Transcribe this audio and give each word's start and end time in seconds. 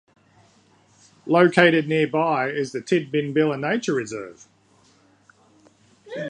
Located 1.27 1.87
nearby 1.87 2.49
is 2.49 2.71
the 2.71 2.79
Tidbinbilla 2.81 3.59
Nature 3.59 3.93
Reserve. 3.93 4.47